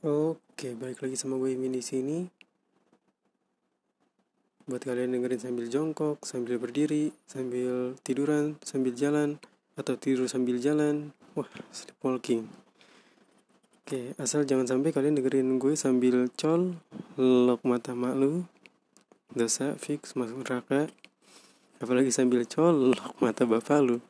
Oke, 0.00 0.72
balik 0.80 1.04
lagi 1.04 1.12
sama 1.12 1.36
gue 1.36 1.52
Imin 1.52 1.76
di 1.76 1.84
sini. 1.84 2.24
Buat 4.64 4.88
kalian 4.88 5.12
dengerin 5.12 5.36
sambil 5.36 5.68
jongkok, 5.68 6.24
sambil 6.24 6.56
berdiri, 6.56 7.12
sambil 7.28 7.92
tiduran, 8.00 8.56
sambil 8.64 8.96
jalan, 8.96 9.36
atau 9.76 10.00
tidur 10.00 10.24
sambil 10.24 10.56
jalan. 10.56 11.12
Wah, 11.36 11.44
sleepwalking. 11.68 12.48
Oke, 13.84 14.16
asal 14.16 14.48
jangan 14.48 14.64
sampai 14.64 14.88
kalian 14.88 15.20
dengerin 15.20 15.60
gue 15.60 15.76
sambil 15.76 16.32
col, 16.32 16.80
lok 17.20 17.60
mata 17.68 17.92
mak 17.92 18.16
lu, 18.16 18.48
dosa 19.36 19.76
fix 19.76 20.16
masuk 20.16 20.48
neraka. 20.48 20.88
Apalagi 21.76 22.08
sambil 22.08 22.48
col, 22.48 22.96
lok 22.96 23.20
mata 23.20 23.44
bapak 23.44 23.84
lu, 23.84 24.00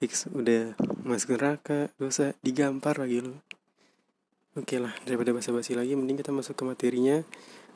fix 0.00 0.24
udah 0.32 0.72
masuk 1.04 1.36
neraka, 1.36 1.92
dosa 2.00 2.32
digampar 2.40 2.96
lagi 2.96 3.20
lu. 3.20 3.36
Oke 4.60 4.76
lah, 4.76 4.92
daripada 5.08 5.32
basa-basi 5.32 5.72
lagi, 5.72 5.96
mending 5.96 6.20
kita 6.20 6.36
masuk 6.36 6.52
ke 6.52 6.68
materinya. 6.68 7.24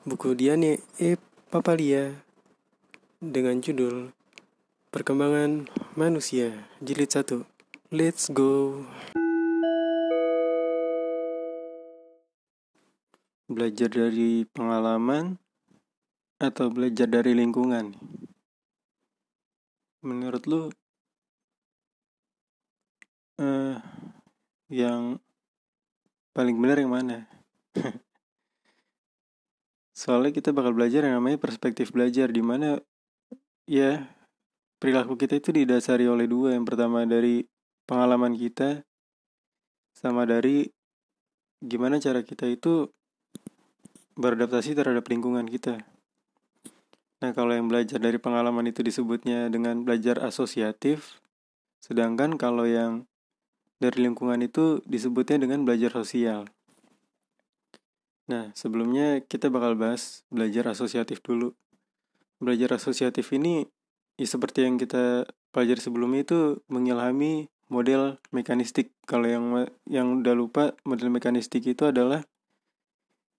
Buku 0.05 0.37
Diane 0.37 0.85
E. 1.01 1.17
Papalia 1.49 2.13
dengan 3.25 3.57
judul 3.57 4.13
Perkembangan 4.93 5.65
Manusia, 5.97 6.69
jilid 6.85 7.09
1. 7.09 7.49
Let's 7.89 8.29
go. 8.29 8.85
Belajar 13.49 13.89
dari 13.89 14.45
pengalaman 14.53 15.41
atau 16.37 16.69
belajar 16.69 17.09
dari 17.09 17.33
lingkungan? 17.33 17.97
Menurut 20.05 20.45
lu 20.45 20.69
eh 23.41 23.81
yang 24.69 25.17
paling 26.35 26.59
benar 26.59 26.83
yang 26.83 26.93
mana? 26.93 27.31
Soalnya 29.95 30.35
kita 30.35 30.51
bakal 30.51 30.75
belajar 30.75 31.07
yang 31.07 31.23
namanya 31.23 31.39
perspektif 31.39 31.95
belajar 31.95 32.29
di 32.29 32.43
mana 32.43 32.83
ya 33.65 34.11
perilaku 34.83 35.15
kita 35.15 35.39
itu 35.39 35.55
didasari 35.55 36.11
oleh 36.11 36.27
dua. 36.27 36.59
Yang 36.59 36.75
pertama 36.75 37.07
dari 37.07 37.47
pengalaman 37.87 38.35
kita 38.35 38.83
sama 39.95 40.27
dari 40.27 40.67
gimana 41.63 42.03
cara 42.03 42.27
kita 42.27 42.51
itu 42.51 42.91
beradaptasi 44.19 44.75
terhadap 44.75 45.07
lingkungan 45.07 45.47
kita. 45.47 45.79
Nah, 47.23 47.31
kalau 47.33 47.57
yang 47.57 47.71
belajar 47.71 47.97
dari 48.03 48.21
pengalaman 48.21 48.69
itu 48.69 48.85
disebutnya 48.85 49.49
dengan 49.49 49.81
belajar 49.81 50.21
asosiatif, 50.21 51.23
sedangkan 51.81 52.37
kalau 52.37 52.69
yang 52.69 53.09
dari 53.79 54.07
lingkungan 54.07 54.41
itu 54.43 54.81
disebutnya 54.87 55.43
dengan 55.43 55.67
belajar 55.67 55.91
sosial. 55.93 56.47
Nah, 58.25 58.55
sebelumnya 58.57 59.21
kita 59.21 59.53
bakal 59.53 59.77
bahas 59.77 60.25
belajar 60.33 60.73
asosiatif 60.73 61.21
dulu. 61.21 61.53
Belajar 62.41 62.81
asosiatif 62.81 63.29
ini 63.37 63.69
ya 64.17 64.27
seperti 64.29 64.65
yang 64.65 64.81
kita 64.81 65.29
pelajari 65.53 65.81
sebelumnya 65.81 66.25
itu 66.25 66.41
mengilhami 66.73 67.53
model 67.69 68.17
mekanistik. 68.33 68.97
Kalau 69.05 69.29
yang 69.29 69.45
yang 69.85 70.25
udah 70.25 70.35
lupa 70.37 70.73
model 70.89 71.13
mekanistik 71.13 71.69
itu 71.69 71.85
adalah 71.85 72.25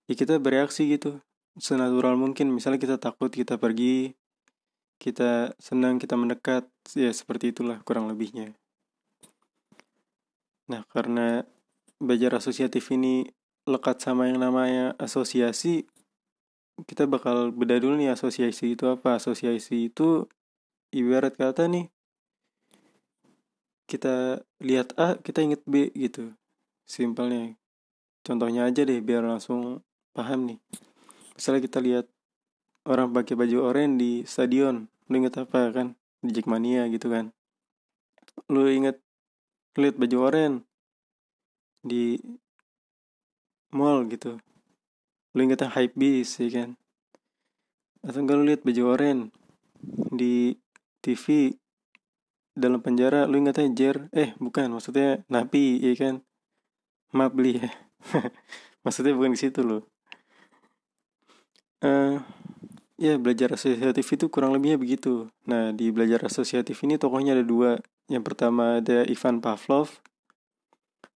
ya 0.06 0.14
kita 0.14 0.38
bereaksi 0.38 0.86
gitu 0.92 1.26
senatural 1.58 2.20
mungkin. 2.20 2.54
Misalnya 2.54 2.78
kita 2.78 2.98
takut, 3.02 3.32
kita 3.34 3.58
pergi, 3.58 4.14
kita 5.00 5.56
senang, 5.58 5.98
kita 5.98 6.14
mendekat, 6.20 6.68
ya 6.94 7.10
seperti 7.10 7.56
itulah 7.56 7.82
kurang 7.84 8.06
lebihnya. 8.12 8.54
Nah, 10.66 10.82
karena 10.90 11.46
belajar 12.02 12.42
asosiatif 12.42 12.90
ini 12.90 13.30
lekat 13.66 14.02
sama 14.02 14.30
yang 14.30 14.42
namanya 14.42 14.94
asosiasi, 14.98 15.86
kita 16.86 17.08
bakal 17.08 17.54
beda 17.56 17.80
dulu 17.80 17.98
nih 17.98 18.14
asosiasi 18.14 18.74
itu 18.74 18.90
apa. 18.90 19.18
Asosiasi 19.18 19.94
itu 19.94 20.26
ibarat 20.94 21.38
kata 21.38 21.70
nih, 21.70 21.90
kita 23.86 24.42
lihat 24.62 24.98
A, 24.98 25.18
kita 25.22 25.46
inget 25.46 25.62
B 25.70 25.94
gitu. 25.94 26.34
Simpelnya. 26.86 27.54
Contohnya 28.26 28.66
aja 28.66 28.82
deh 28.82 28.98
biar 29.02 29.22
langsung 29.22 29.86
paham 30.18 30.50
nih. 30.50 30.60
Misalnya 31.38 31.62
kita 31.62 31.80
lihat 31.82 32.06
orang 32.90 33.14
pakai 33.14 33.38
baju 33.38 33.70
oranye 33.70 33.98
di 33.98 34.12
stadion, 34.26 34.90
lu 35.10 35.14
inget 35.22 35.38
apa 35.38 35.70
kan? 35.70 35.94
Di 36.26 36.34
Jackmania 36.34 36.90
gitu 36.90 37.14
kan. 37.14 37.30
Lu 38.50 38.66
inget 38.66 39.05
lihat 39.82 39.96
baju 40.00 40.18
oranye 40.24 40.64
di 41.86 42.20
mall 43.76 44.08
gitu. 44.08 44.40
Lu 45.36 45.40
inget 45.44 45.68
hype 45.68 45.96
beast 46.00 46.40
ya 46.40 46.48
kan? 46.52 46.70
Atau 48.02 48.24
enggak 48.24 48.38
lu 48.40 48.44
lihat 48.48 48.62
baju 48.64 48.84
oranye 48.96 49.30
di 50.16 50.56
TV 51.04 51.54
dalam 52.56 52.80
penjara 52.80 53.28
lu 53.28 53.36
inget 53.36 53.60
jer 53.76 54.08
eh 54.16 54.32
bukan 54.40 54.72
maksudnya 54.72 55.28
napi 55.28 55.84
ya 55.84 55.94
kan? 56.00 56.16
Maaf 57.12 57.36
beli 57.36 57.60
ya. 57.60 57.70
Maksudnya 58.86 59.18
bukan 59.18 59.34
di 59.34 59.40
situ 59.40 59.66
loh. 59.66 59.82
Uh, 61.82 62.22
ya 62.96 63.20
belajar 63.20 63.54
asosiatif 63.56 64.06
itu 64.14 64.26
kurang 64.30 64.56
lebihnya 64.56 64.80
begitu. 64.80 65.28
Nah 65.48 65.72
di 65.72 65.92
belajar 65.92 66.28
asosiatif 66.28 66.80
ini 66.86 66.96
tokohnya 67.02 67.36
ada 67.36 67.46
dua 67.46 67.82
yang 68.12 68.22
pertama 68.22 68.80
ada 68.84 69.06
Ivan 69.06 69.42
Pavlov 69.42 70.02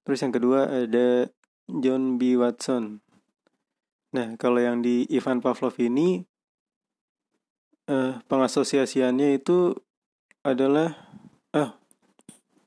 Terus 0.10 0.26
yang 0.26 0.34
kedua 0.34 0.66
ada 0.66 1.30
John 1.70 2.18
B. 2.18 2.34
Watson. 2.34 2.98
Nah, 4.10 4.34
kalau 4.42 4.58
yang 4.58 4.82
di 4.82 5.06
Ivan 5.14 5.38
Pavlov 5.38 5.78
ini 5.78 6.26
uh, 7.94 8.18
pengasosiasiannya 8.26 9.38
itu 9.38 9.78
adalah 10.42 10.98
uh, 11.54 11.78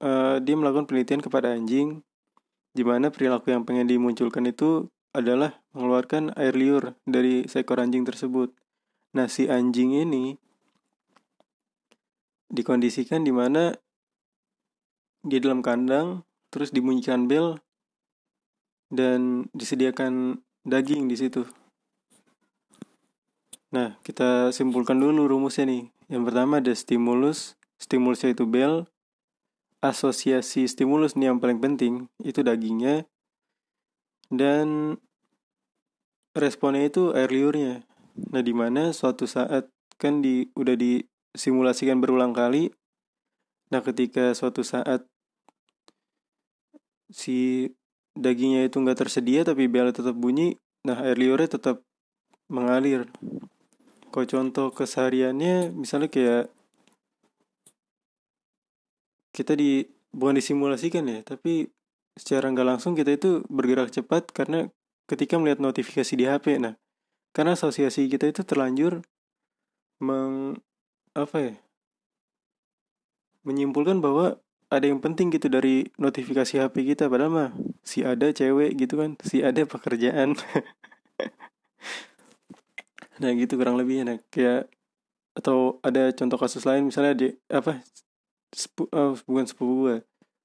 uh, 0.06 0.38
dia 0.38 0.54
melakukan 0.54 0.86
penelitian 0.86 1.18
kepada 1.18 1.50
anjing 1.50 2.06
di 2.70 2.86
mana 2.86 3.10
perilaku 3.10 3.50
yang 3.50 3.66
pengen 3.66 3.90
dimunculkan 3.90 4.46
itu 4.46 4.86
adalah 5.10 5.58
mengeluarkan 5.74 6.38
air 6.38 6.54
liur 6.54 6.94
dari 7.02 7.50
seekor 7.50 7.82
anjing 7.82 8.06
tersebut. 8.06 8.54
Nah, 9.18 9.26
si 9.26 9.50
anjing 9.50 9.98
ini 9.98 10.38
dikondisikan 12.54 13.26
di 13.26 13.34
mana 13.34 13.74
di 15.22 15.38
dalam 15.38 15.62
kandang 15.62 16.26
terus 16.52 16.74
dibunyikan 16.74 17.30
bel 17.30 17.56
dan 18.92 19.48
disediakan 19.56 20.44
daging 20.68 21.08
di 21.08 21.16
situ. 21.16 21.48
Nah, 23.72 23.96
kita 24.04 24.52
simpulkan 24.52 25.00
dulu 25.00 25.24
rumusnya 25.24 25.64
nih. 25.64 25.88
Yang 26.12 26.22
pertama 26.28 26.60
ada 26.60 26.76
stimulus, 26.76 27.56
stimulusnya 27.80 28.36
itu 28.36 28.44
bel. 28.44 28.84
Asosiasi 29.80 30.68
stimulus 30.68 31.16
nih 31.16 31.32
yang 31.32 31.40
paling 31.40 31.58
penting, 31.58 32.06
itu 32.20 32.44
dagingnya. 32.44 33.08
Dan 34.28 35.00
responnya 36.36 36.84
itu 36.84 37.16
air 37.16 37.32
liurnya. 37.32 37.88
Nah, 38.28 38.44
di 38.44 38.52
mana 38.52 38.92
suatu 38.92 39.24
saat 39.24 39.72
kan 39.96 40.20
di 40.20 40.52
udah 40.52 40.76
disimulasikan 40.76 41.96
berulang 41.96 42.36
kali. 42.36 42.68
Nah, 43.72 43.80
ketika 43.80 44.36
suatu 44.36 44.60
saat 44.60 45.08
si 47.12 47.68
dagingnya 48.16 48.68
itu 48.68 48.76
nggak 48.80 49.06
tersedia 49.06 49.44
tapi 49.44 49.68
bel 49.68 49.88
tetap 49.92 50.16
bunyi 50.16 50.56
nah 50.82 50.98
air 51.04 51.16
liurnya 51.16 51.56
tetap 51.56 51.84
mengalir. 52.50 53.08
Kalau 54.12 54.26
contoh 54.28 54.68
kesehariannya 54.76 55.72
misalnya 55.72 56.12
kayak 56.12 56.52
kita 59.32 59.56
di 59.56 59.88
bukan 60.12 60.36
disimulasikan 60.36 61.08
ya 61.08 61.24
tapi 61.24 61.72
secara 62.20 62.52
nggak 62.52 62.68
langsung 62.68 62.92
kita 62.92 63.16
itu 63.16 63.40
bergerak 63.48 63.88
cepat 63.88 64.28
karena 64.28 64.68
ketika 65.08 65.40
melihat 65.40 65.64
notifikasi 65.64 66.12
di 66.12 66.28
HP 66.28 66.60
nah 66.60 66.76
karena 67.32 67.56
asosiasi 67.56 68.12
kita 68.12 68.28
itu 68.28 68.44
terlanjur 68.44 69.00
meng 70.04 70.60
apa 71.16 71.36
ya 71.40 71.54
menyimpulkan 73.48 74.04
bahwa 74.04 74.36
ada 74.72 74.88
yang 74.88 75.04
penting 75.04 75.28
gitu 75.28 75.52
dari 75.52 75.84
notifikasi 76.00 76.64
HP 76.64 76.96
kita 76.96 77.12
padahal 77.12 77.28
mah 77.28 77.50
si 77.84 78.00
ada 78.00 78.32
cewek 78.32 78.72
gitu 78.80 78.96
kan 78.96 79.20
si 79.20 79.44
ada 79.44 79.68
pekerjaan. 79.72 80.32
Nah 83.20 83.30
gitu 83.36 83.60
kurang 83.60 83.76
lebih. 83.76 84.02
Nah 84.02 84.18
kayak 84.32 84.72
atau 85.36 85.78
ada 85.84 86.12
contoh 86.16 86.36
kasus 86.40 86.64
lain 86.64 86.88
misalnya 86.88 87.12
di 87.12 87.28
apa 87.52 87.84
sepu, 88.52 88.88
uh, 88.92 89.16
bukan 89.24 89.46
sepupu 89.48 89.72
gue 89.88 89.96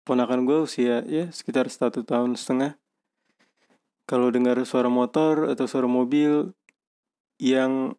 ponakan 0.07 0.47
gue 0.47 0.57
usia 0.63 1.03
ya 1.03 1.27
sekitar 1.31 1.67
satu 1.71 2.03
tahun 2.03 2.35
setengah. 2.35 2.75
Kalau 4.07 4.31
dengar 4.31 4.55
suara 4.63 4.87
motor 4.87 5.51
atau 5.51 5.67
suara 5.67 5.87
mobil 5.87 6.55
yang 7.39 7.95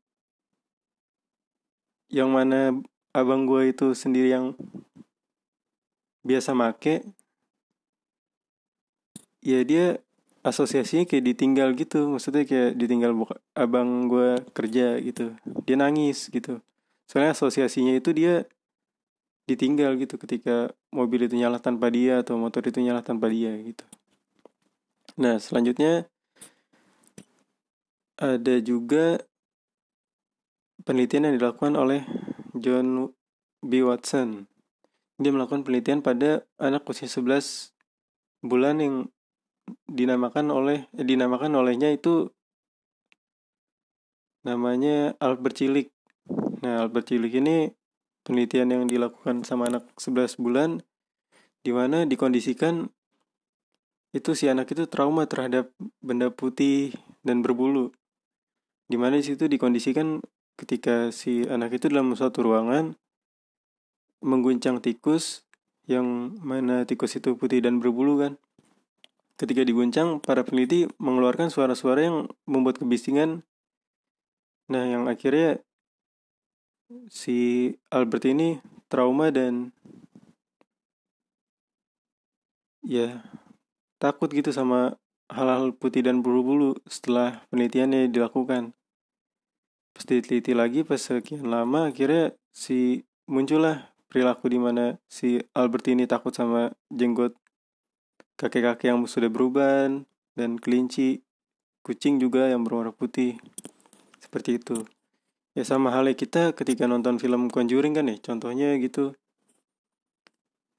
yang 2.08 2.32
mana 2.32 2.72
abang 3.12 3.44
gue 3.44 3.76
itu 3.76 3.92
sendiri 3.92 4.32
yang 4.32 4.56
biasa 6.26 6.54
make 6.54 7.02
ya 9.42 9.62
dia 9.62 10.02
asosiasinya 10.42 11.04
kayak 11.04 11.24
ditinggal 11.34 11.68
gitu. 11.76 12.08
Maksudnya 12.10 12.44
kayak 12.48 12.78
ditinggal 12.78 13.12
buka, 13.14 13.36
abang 13.54 14.08
gue 14.08 14.40
kerja 14.54 14.98
gitu. 15.02 15.34
Dia 15.66 15.76
nangis 15.78 16.30
gitu. 16.30 16.62
Soalnya 17.08 17.32
asosiasinya 17.36 17.96
itu 17.96 18.12
dia 18.12 18.44
ditinggal 19.48 19.96
gitu 19.96 20.20
ketika 20.20 20.76
mobil 20.92 21.24
itu 21.24 21.40
nyala 21.40 21.56
tanpa 21.56 21.88
dia 21.88 22.20
atau 22.20 22.36
motor 22.36 22.60
itu 22.68 22.84
nyala 22.84 23.00
tanpa 23.00 23.32
dia 23.32 23.48
gitu. 23.56 23.84
Nah 25.16 25.40
selanjutnya 25.40 26.04
ada 28.20 28.54
juga 28.60 29.24
penelitian 30.84 31.32
yang 31.32 31.34
dilakukan 31.40 31.80
oleh 31.80 32.04
John 32.52 33.14
B. 33.64 33.80
Watson 33.80 34.44
dia 35.18 35.34
melakukan 35.34 35.66
penelitian 35.66 36.00
pada 36.00 36.46
anak 36.62 36.86
usia 36.86 37.10
11 37.10 37.74
bulan 38.46 38.78
yang 38.78 38.94
dinamakan 39.90 40.54
oleh 40.54 40.86
eh, 40.94 41.04
dinamakan 41.04 41.58
olehnya 41.58 41.90
itu 41.90 42.30
namanya 44.46 45.18
Albert 45.18 45.58
Cilik. 45.58 45.90
Nah, 46.62 46.86
Albert 46.86 47.10
Cilik 47.10 47.34
ini 47.34 47.74
penelitian 48.22 48.70
yang 48.70 48.84
dilakukan 48.86 49.42
sama 49.42 49.66
anak 49.66 49.90
11 49.98 50.38
bulan 50.38 50.80
di 51.66 51.74
mana 51.74 52.06
dikondisikan 52.06 52.86
itu 54.14 54.32
si 54.32 54.48
anak 54.48 54.72
itu 54.72 54.88
trauma 54.88 55.28
terhadap 55.28 55.74
benda 56.00 56.32
putih 56.32 56.94
dan 57.26 57.44
berbulu. 57.44 57.92
Di 58.88 58.96
mana 58.96 59.20
di 59.20 59.26
situ 59.26 59.50
dikondisikan 59.50 60.22
ketika 60.56 61.12
si 61.12 61.44
anak 61.44 61.76
itu 61.76 61.92
dalam 61.92 62.16
suatu 62.16 62.40
ruangan 62.40 62.96
mengguncang 64.24 64.82
tikus 64.82 65.46
yang 65.88 66.36
mana 66.44 66.84
tikus 66.84 67.16
itu 67.16 67.34
putih 67.38 67.64
dan 67.64 67.80
berbulu 67.80 68.20
kan 68.20 68.32
Ketika 69.38 69.62
diguncang, 69.62 70.18
para 70.18 70.42
peneliti 70.42 70.90
mengeluarkan 70.98 71.46
suara-suara 71.46 72.10
yang 72.10 72.26
membuat 72.42 72.82
kebisingan. 72.82 73.46
Nah, 74.66 74.82
yang 74.82 75.06
akhirnya 75.06 75.62
si 77.06 77.70
Albert 77.94 78.26
ini 78.26 78.58
trauma 78.90 79.30
dan 79.30 79.70
ya 82.82 83.22
takut 84.02 84.26
gitu 84.34 84.50
sama 84.50 84.98
hal-hal 85.30 85.70
putih 85.70 86.02
dan 86.02 86.18
bulu-bulu 86.18 86.74
setelah 86.90 87.46
penelitiannya 87.54 88.10
dilakukan. 88.10 88.74
Pas 89.94 90.02
diteliti 90.02 90.50
lagi 90.50 90.82
pas 90.82 90.98
sekian 90.98 91.46
lama 91.46 91.94
akhirnya 91.94 92.34
si 92.50 93.06
muncullah 93.30 93.94
perilaku 94.08 94.48
di 94.48 94.58
mana 94.58 94.96
si 95.06 95.38
Albert 95.52 95.92
ini 95.92 96.08
takut 96.08 96.32
sama 96.32 96.72
jenggot 96.88 97.36
kakek-kakek 98.40 98.88
yang 98.88 99.04
sudah 99.04 99.28
berubah 99.28 99.90
dan 100.38 100.50
kelinci, 100.56 101.20
kucing 101.82 102.22
juga 102.22 102.48
yang 102.48 102.62
berwarna 102.62 102.94
putih. 102.94 103.36
Seperti 104.22 104.62
itu. 104.62 104.86
Ya 105.58 105.66
sama 105.66 105.90
halnya 105.90 106.14
kita 106.14 106.54
ketika 106.54 106.86
nonton 106.86 107.18
film 107.18 107.50
Conjuring 107.50 107.98
kan 107.98 108.06
ya, 108.06 108.16
contohnya 108.22 108.78
gitu. 108.78 109.18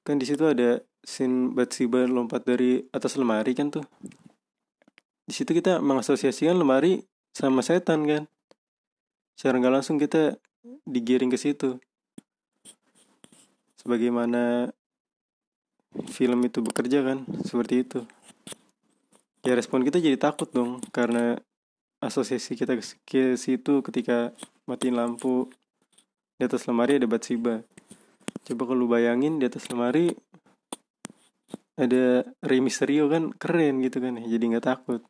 Kan 0.08 0.16
di 0.16 0.24
situ 0.24 0.48
ada 0.48 0.80
scene 1.04 1.52
Bathsheba 1.52 2.08
lompat 2.08 2.48
dari 2.48 2.80
atas 2.90 3.20
lemari 3.20 3.52
kan 3.52 3.68
tuh. 3.68 3.84
Di 5.28 5.36
situ 5.36 5.52
kita 5.52 5.84
mengasosiasikan 5.84 6.56
lemari 6.56 7.04
sama 7.36 7.60
setan 7.60 8.08
kan. 8.08 8.24
Secara 9.36 9.60
nggak 9.60 9.74
langsung 9.80 10.00
kita 10.00 10.40
digiring 10.88 11.28
ke 11.28 11.36
situ. 11.36 11.76
Sebagaimana 13.80 14.68
film 16.12 16.44
itu 16.44 16.60
bekerja 16.60 17.00
kan 17.00 17.24
seperti 17.48 17.88
itu. 17.88 18.00
Ya 19.40 19.56
respon 19.56 19.80
kita 19.80 19.96
jadi 19.96 20.20
takut 20.20 20.52
dong 20.52 20.84
karena 20.92 21.40
asosiasi 22.04 22.60
kita 22.60 22.76
ke 23.08 23.40
situ 23.40 23.80
ketika 23.80 24.36
matiin 24.68 25.00
lampu 25.00 25.48
di 26.36 26.44
atas 26.44 26.68
lemari 26.68 27.00
ada 27.00 27.08
Batsiba 27.08 27.64
coba 28.44 28.62
kalau 28.64 28.88
bayangin 28.88 29.36
di 29.36 29.44
atas 29.44 29.68
lemari 29.68 30.12
ada 31.76 32.24
Rey 32.44 32.60
Mysterio 32.60 33.08
kan 33.08 33.32
keren 33.32 33.80
gitu 33.80 34.04
kan 34.04 34.20
jadi 34.20 34.44
nggak 34.44 34.66
takut. 34.68 35.00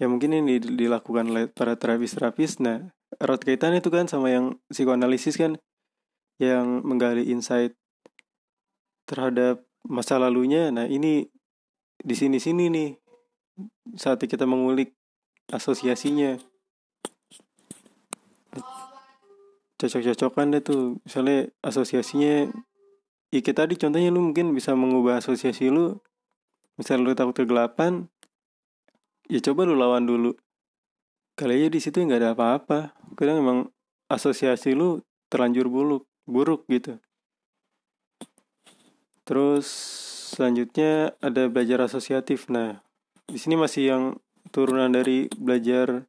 Ya 0.00 0.08
mungkin 0.08 0.32
ini 0.32 0.56
dilakukan 0.58 1.28
oleh 1.28 1.44
para 1.52 1.76
terapis-terapis. 1.76 2.64
Nah 2.64 2.88
erat 3.20 3.44
kaitan 3.44 3.76
itu 3.76 3.92
kan 3.92 4.08
sama 4.08 4.32
yang 4.32 4.56
psikoanalisis 4.72 5.36
kan 5.36 5.60
yang 6.38 6.82
menggali 6.82 7.30
insight 7.30 7.78
terhadap 9.06 9.62
masa 9.86 10.16
lalunya. 10.16 10.72
Nah 10.72 10.88
ini 10.88 11.28
di 12.00 12.14
sini 12.16 12.40
sini 12.40 12.72
nih 12.72 12.90
saat 13.94 14.20
kita 14.24 14.48
mengulik 14.48 14.96
asosiasinya. 15.52 16.40
Cocok-cocokan 19.78 20.56
deh 20.56 20.62
tuh. 20.64 20.98
Misalnya 21.04 21.52
asosiasinya 21.60 22.48
ya 23.30 23.40
kita 23.42 23.66
tadi 23.66 23.74
contohnya 23.76 24.10
lu 24.10 24.32
mungkin 24.32 24.56
bisa 24.56 24.72
mengubah 24.74 25.20
asosiasi 25.20 25.68
lu. 25.70 26.00
Misalnya 26.74 27.02
lu 27.06 27.12
takut 27.14 27.36
kegelapan 27.44 28.10
ya 29.30 29.38
coba 29.44 29.68
lu 29.68 29.76
lawan 29.78 30.08
dulu. 30.08 30.34
Kali 31.34 31.58
aja 31.58 31.68
di 31.70 31.80
situ 31.82 32.02
nggak 32.02 32.20
ada 32.22 32.30
apa-apa. 32.34 32.94
Kadang 33.18 33.42
emang 33.42 33.58
asosiasi 34.06 34.74
lu 34.74 35.02
terlanjur 35.28 35.66
buruk 35.66 36.06
buruk 36.24 36.64
gitu 36.68 36.98
Terus 39.24 39.66
selanjutnya 40.36 41.16
ada 41.24 41.48
belajar 41.48 41.88
asosiatif. 41.88 42.46
Nah, 42.52 42.84
di 43.24 43.40
sini 43.40 43.56
masih 43.56 43.82
yang 43.88 44.02
turunan 44.52 44.92
dari 44.92 45.32
belajar 45.40 46.04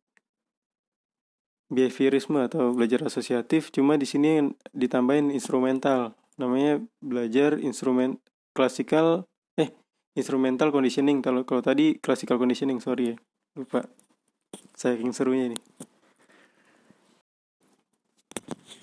behaviorisme 1.71 2.45
atau 2.45 2.75
belajar 2.75 3.07
asosiatif, 3.07 3.71
cuma 3.71 3.95
di 3.95 4.05
sini 4.05 4.51
ditambahin 4.75 5.31
instrumental. 5.31 6.13
Namanya 6.35 6.83
belajar 6.99 7.55
instrumen 7.63 8.19
klasikal 8.51 9.23
eh 9.55 9.71
instrumental 10.19 10.75
conditioning. 10.75 11.23
Kalau 11.23 11.47
kalau 11.47 11.63
tadi 11.63 11.95
classical 12.03 12.35
conditioning, 12.35 12.83
sorry 12.83 13.15
ya. 13.15 13.17
Lupa. 13.55 13.87
Saya 14.75 14.99
Saking 14.99 15.15
serunya 15.15 15.55
ini. 15.55 15.57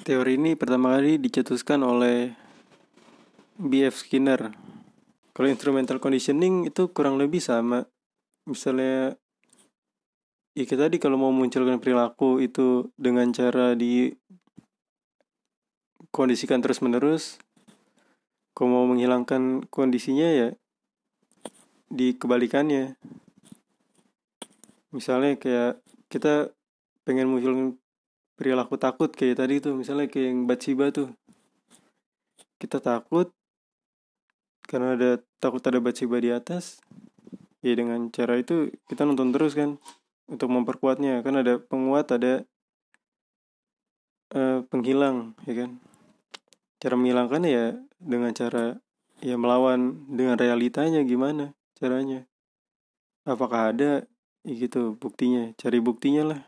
Teori 0.03 0.35
ini 0.35 0.59
pertama 0.59 0.99
kali 0.99 1.15
dicetuskan 1.23 1.87
oleh 1.87 2.35
BF 3.55 3.95
Skinner. 4.03 4.51
Kalau 5.31 5.47
instrumental 5.47 6.03
conditioning 6.03 6.67
itu 6.67 6.91
kurang 6.91 7.23
lebih 7.23 7.39
sama. 7.39 7.87
Misalnya 8.51 9.15
ya 10.59 10.65
kita 10.67 10.91
tadi 10.91 10.99
kalau 10.99 11.23
mau 11.23 11.31
munculkan 11.31 11.79
perilaku 11.79 12.43
itu 12.43 12.91
dengan 12.99 13.31
cara 13.31 13.79
di 13.79 14.11
kondisikan 16.11 16.59
terus 16.59 16.83
menerus 16.83 17.39
kalau 18.53 18.83
mau 18.83 18.85
menghilangkan 18.91 19.65
kondisinya 19.73 20.29
ya 20.29 20.49
di 21.89 22.13
kebalikannya 22.13 23.01
misalnya 24.93 25.41
kayak 25.41 25.81
kita 26.13 26.53
pengen 27.09 27.33
muncul 27.33 27.81
perilaku 28.43 28.75
takut 28.75 29.15
kayak 29.15 29.39
tadi 29.39 29.63
tuh 29.63 29.79
misalnya 29.79 30.11
kayak 30.11 30.35
yang 30.35 30.41
Batsiba 30.51 30.91
tuh. 30.91 31.15
Kita 32.59 32.83
takut 32.83 33.31
karena 34.67 34.99
ada 34.99 35.23
takut 35.39 35.63
ada 35.63 35.79
baciba 35.79 36.19
di 36.19 36.35
atas 36.35 36.83
ya 37.63 37.75
dengan 37.79 38.11
cara 38.11 38.39
itu 38.39 38.71
kita 38.91 39.07
nonton 39.07 39.31
terus 39.31 39.55
kan 39.55 39.79
untuk 40.27 40.51
memperkuatnya. 40.51 41.23
Kan 41.23 41.39
ada 41.39 41.63
penguat 41.63 42.11
ada 42.11 42.43
uh, 44.35 44.67
penghilang 44.67 45.39
ya 45.47 45.63
kan? 45.63 45.79
Cara 46.83 46.99
menghilangkan 46.99 47.47
ya 47.47 47.79
dengan 48.03 48.35
cara 48.35 48.83
ya 49.23 49.39
melawan 49.39 50.03
dengan 50.11 50.35
realitanya 50.35 51.07
gimana 51.07 51.55
caranya? 51.79 52.27
Apakah 53.23 53.71
ada? 53.71 54.03
Ya 54.43 54.55
gitu 54.59 54.99
buktinya. 54.99 55.55
Cari 55.55 55.79
buktinya 55.79 56.27
lah 56.27 56.43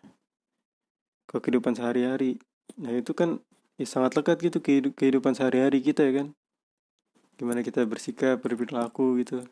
ke 1.35 1.51
kehidupan 1.51 1.75
sehari-hari. 1.75 2.39
Nah 2.79 2.95
itu 2.95 3.11
kan 3.11 3.43
ya 3.75 3.87
sangat 3.91 4.15
lekat 4.15 4.39
gitu 4.39 4.63
kehidupan 4.95 5.35
sehari-hari 5.35 5.83
kita 5.83 6.07
ya 6.07 6.23
kan? 6.23 6.27
Gimana 7.35 7.67
kita 7.67 7.83
bersikap 7.83 8.39
berperilaku 8.39 9.19
gitu. 9.27 9.43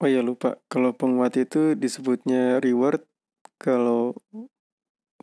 Oh 0.00 0.08
ya 0.08 0.20
lupa. 0.20 0.60
Kalau 0.68 0.92
penguat 0.92 1.40
itu 1.40 1.72
disebutnya 1.72 2.60
reward 2.60 3.00
kalau 3.56 4.12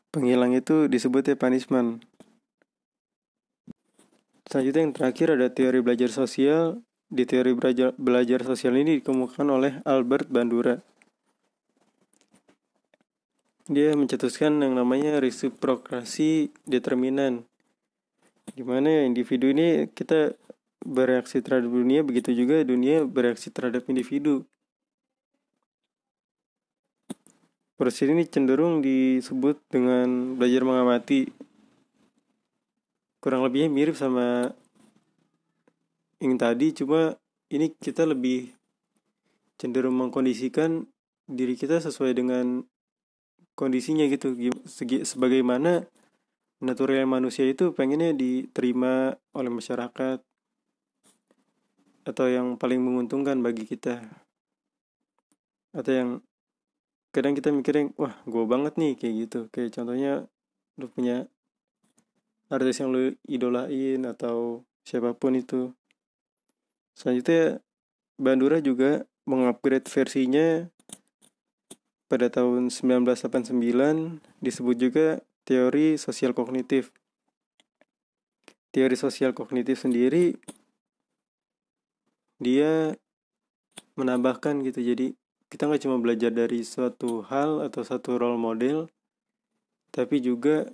penghilang 0.09 0.57
itu 0.57 0.89
disebutnya 0.89 1.37
punishment. 1.37 2.01
Selanjutnya 4.49 4.81
yang 4.89 4.95
terakhir 4.97 5.37
ada 5.37 5.53
teori 5.53 5.85
belajar 5.85 6.09
sosial. 6.09 6.81
Di 7.07 7.23
teori 7.23 7.55
belajar, 7.55 7.95
belajar 7.95 8.43
sosial 8.43 8.75
ini 8.75 8.99
dikemukakan 8.99 9.47
oleh 9.47 9.79
Albert 9.87 10.27
Bandura 10.27 10.83
dia 13.67 13.91
mencetuskan 13.99 14.63
yang 14.63 14.79
namanya 14.79 15.19
resiprokrasi 15.19 16.55
determinan. 16.63 17.43
Gimana 18.55 18.87
ya 18.87 19.01
individu 19.03 19.51
ini 19.51 19.91
kita 19.91 20.39
bereaksi 20.87 21.43
terhadap 21.43 21.67
dunia 21.67 21.99
begitu 21.99 22.31
juga 22.31 22.63
dunia 22.63 23.03
bereaksi 23.03 23.51
terhadap 23.51 23.83
individu. 23.91 24.47
Proses 27.75 28.07
ini 28.07 28.23
cenderung 28.25 28.79
disebut 28.81 29.59
dengan 29.69 30.39
belajar 30.39 30.63
mengamati. 30.63 31.29
Kurang 33.19 33.43
lebihnya 33.43 33.69
mirip 33.69 33.99
sama 33.99 34.55
yang 36.17 36.39
tadi 36.39 36.73
cuma 36.73 37.19
ini 37.51 37.69
kita 37.75 38.07
lebih 38.07 38.49
cenderung 39.59 39.93
mengkondisikan 39.99 40.87
diri 41.27 41.53
kita 41.59 41.83
sesuai 41.83 42.15
dengan 42.17 42.63
kondisinya 43.57 44.05
gitu. 44.05 44.37
Segi 44.69 45.01
sebagaimana 45.01 45.89
natural 46.61 47.09
manusia 47.09 47.49
itu 47.49 47.73
pengennya 47.73 48.13
diterima 48.13 49.17
oleh 49.33 49.49
masyarakat 49.49 50.21
atau 52.07 52.25
yang 52.29 52.55
paling 52.55 52.79
menguntungkan 52.79 53.41
bagi 53.41 53.65
kita. 53.65 53.99
Atau 55.73 55.91
yang 55.91 56.09
kadang 57.09 57.33
kita 57.33 57.49
mikirin 57.49 57.97
wah 57.97 58.13
gue 58.29 58.45
banget 58.45 58.77
nih 58.77 58.93
kayak 58.93 59.15
gitu. 59.25 59.39
Kayak 59.49 59.73
contohnya 59.73 60.13
lu 60.77 60.87
punya 60.93 61.25
artis 62.47 62.79
yang 62.79 62.93
lu 62.93 63.17
idolain 63.25 64.05
atau 64.05 64.63
siapa 64.85 65.17
pun 65.17 65.33
itu. 65.35 65.73
Selanjutnya 66.93 67.59
Bandura 68.17 68.57
juga 68.63 69.05
mengupgrade 69.27 69.85
versinya 69.91 70.65
pada 72.07 72.31
tahun 72.31 72.71
1989 72.71 73.51
disebut 74.39 74.75
juga 74.79 75.07
teori 75.43 75.99
sosial 75.99 76.31
kognitif. 76.31 76.95
Teori 78.71 78.95
sosial 78.95 79.35
kognitif 79.35 79.83
sendiri 79.83 80.35
dia 82.39 82.95
menambahkan 83.99 84.63
gitu. 84.63 84.79
Jadi 84.79 85.15
kita 85.47 85.67
nggak 85.67 85.83
cuma 85.87 85.99
belajar 85.99 86.31
dari 86.31 86.63
suatu 86.63 87.23
hal 87.27 87.63
atau 87.63 87.81
satu 87.83 88.19
role 88.19 88.39
model 88.39 88.91
tapi 89.95 90.19
juga 90.19 90.67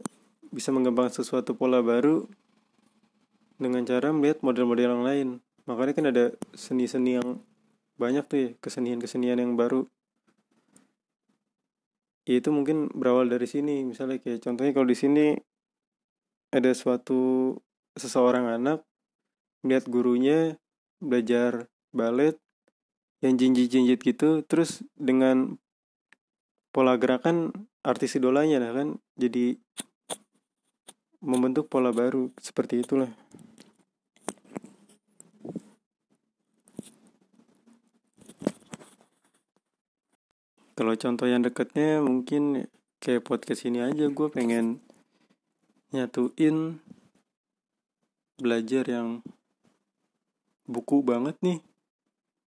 bisa 0.50 0.74
mengembangkan 0.74 1.24
sesuatu 1.24 1.56
pola 1.56 1.80
baru 1.80 2.28
dengan 3.56 3.86
cara 3.86 4.12
melihat 4.12 4.42
model-model 4.44 4.90
yang 5.00 5.06
lain. 5.06 5.28
Makanya 5.70 5.94
kan 5.96 6.06
ada 6.12 6.26
seni-seni 6.52 7.22
yang 7.22 7.40
banyak 7.96 8.26
tuh 8.26 8.38
ya 8.38 8.50
kesenian-kesenian 8.60 9.40
yang 9.40 9.54
baru 9.54 9.88
ya 12.24 12.40
itu 12.40 12.50
mungkin 12.52 12.92
berawal 12.92 13.28
dari 13.28 13.48
sini. 13.48 13.84
Misalnya 13.84 14.20
kayak 14.20 14.44
contohnya 14.44 14.72
kalau 14.72 14.88
di 14.88 14.98
sini 14.98 15.26
ada 16.54 16.72
suatu 16.72 17.54
seseorang 17.98 18.46
anak 18.50 18.86
melihat 19.66 19.86
gurunya 19.90 20.40
belajar 21.00 21.72
balet 21.96 22.38
yang 23.24 23.40
jinjit-jinjit 23.40 24.04
gitu 24.04 24.44
terus 24.44 24.84
dengan 25.00 25.56
pola 26.76 27.00
gerakan 27.00 27.56
artis 27.86 28.20
idolanya 28.20 28.60
lah 28.60 28.76
kan 28.76 28.88
jadi 29.16 29.56
membentuk 31.24 31.72
pola 31.72 31.96
baru 31.96 32.36
seperti 32.36 32.84
itulah 32.84 33.08
kalau 40.74 40.98
contoh 40.98 41.30
yang 41.30 41.46
dekatnya 41.46 42.02
mungkin 42.02 42.66
kayak 42.98 43.22
podcast 43.22 43.70
ini 43.70 43.86
aja 43.86 44.10
gue 44.10 44.28
pengen 44.34 44.82
nyatuin 45.94 46.82
belajar 48.42 48.82
yang 48.90 49.22
buku 50.66 51.06
banget 51.06 51.38
nih. 51.46 51.62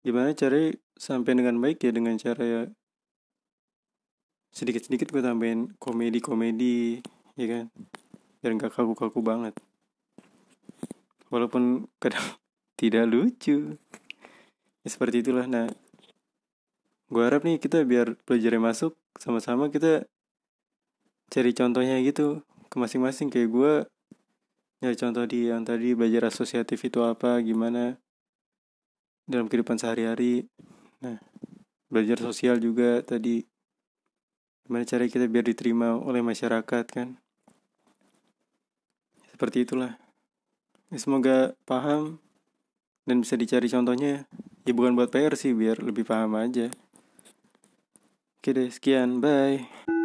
Gimana 0.03 0.35
cara 0.35 0.75
sampai 0.99 1.39
dengan 1.39 1.63
baik 1.63 1.79
ya 1.87 1.95
dengan 1.95 2.19
cara 2.19 2.43
ya 2.43 2.63
sedikit-sedikit 4.51 5.15
gue 5.15 5.23
tambahin 5.23 5.79
komedi-komedi 5.79 6.99
ya 7.39 7.47
kan? 7.47 7.65
Biar 8.43 8.53
nggak 8.59 8.75
kaku-kaku 8.75 9.23
banget. 9.23 9.55
Walaupun 11.31 11.87
kadang 12.03 12.25
tidak 12.81 13.07
lucu. 13.07 13.79
Ya, 14.83 14.89
seperti 14.91 15.23
itulah. 15.23 15.47
Nah 15.47 15.71
gue 17.09 17.23
harap 17.25 17.41
nih 17.41 17.57
kita 17.57 17.88
biar 17.88 18.21
belajarnya 18.29 18.61
masuk 18.61 18.93
sama-sama 19.17 19.73
kita 19.73 20.05
cari 21.33 21.53
contohnya 21.57 21.97
gitu 22.05 22.45
ke 22.69 22.77
masing-masing. 22.77 23.33
Kayak 23.33 23.49
gue 23.49 23.73
nyari 24.85 24.97
contoh 24.97 25.25
di 25.25 25.49
yang 25.49 25.65
tadi 25.65 25.97
belajar 25.97 26.29
asosiatif 26.29 26.85
itu 26.85 27.00
apa 27.00 27.41
gimana 27.41 27.97
dalam 29.25 29.49
kehidupan 29.49 29.81
sehari-hari. 29.81 30.49
Nah 31.00 31.17
belajar 31.88 32.21
sosial 32.21 32.61
juga 32.61 33.00
tadi. 33.00 33.41
Gimana 34.69 34.85
cara 34.85 35.09
kita 35.09 35.25
biar 35.25 35.49
diterima 35.49 35.97
oleh 35.97 36.21
masyarakat 36.21 36.85
kan? 36.93 37.17
Seperti 39.33 39.65
itulah. 39.65 39.97
Ya, 40.93 41.00
semoga 41.00 41.57
paham 41.65 42.21
dan 43.09 43.25
bisa 43.25 43.33
dicari 43.41 43.73
contohnya. 43.73 44.29
Ya 44.69 44.73
bukan 44.77 44.93
buat 44.93 45.09
PR 45.09 45.33
sih 45.41 45.57
biar 45.57 45.81
lebih 45.81 46.05
paham 46.05 46.37
aja 46.37 46.69
oke 48.38 48.50
deh 48.54 48.71
sekian 48.71 49.11
bye 49.23 49.98